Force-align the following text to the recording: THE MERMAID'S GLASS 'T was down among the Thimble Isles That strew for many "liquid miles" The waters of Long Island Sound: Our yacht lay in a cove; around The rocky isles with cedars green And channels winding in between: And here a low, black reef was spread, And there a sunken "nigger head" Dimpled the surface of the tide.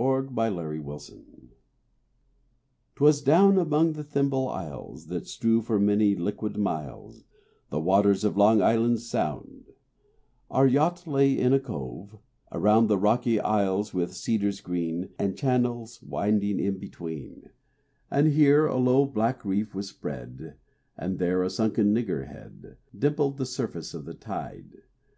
THE 0.00 0.28
MERMAID'S 0.32 0.82
GLASS 0.86 1.08
'T 1.10 1.50
was 3.00 3.20
down 3.20 3.58
among 3.58 3.92
the 3.92 4.02
Thimble 4.02 4.48
Isles 4.48 5.08
That 5.08 5.26
strew 5.26 5.60
for 5.60 5.78
many 5.78 6.14
"liquid 6.16 6.56
miles" 6.56 7.24
The 7.68 7.80
waters 7.80 8.24
of 8.24 8.34
Long 8.38 8.62
Island 8.62 9.00
Sound: 9.00 9.66
Our 10.50 10.66
yacht 10.66 11.06
lay 11.06 11.36
in 11.38 11.52
a 11.52 11.60
cove; 11.60 12.16
around 12.50 12.86
The 12.86 12.96
rocky 12.96 13.40
isles 13.40 13.92
with 13.92 14.14
cedars 14.14 14.62
green 14.62 15.10
And 15.18 15.36
channels 15.36 16.02
winding 16.02 16.58
in 16.60 16.78
between: 16.78 17.50
And 18.10 18.28
here 18.28 18.64
a 18.64 18.78
low, 18.78 19.04
black 19.04 19.44
reef 19.44 19.74
was 19.74 19.90
spread, 19.90 20.54
And 20.96 21.18
there 21.18 21.42
a 21.42 21.50
sunken 21.50 21.94
"nigger 21.94 22.26
head" 22.26 22.78
Dimpled 22.98 23.36
the 23.36 23.44
surface 23.44 23.92
of 23.92 24.06
the 24.06 24.14
tide. 24.14 24.78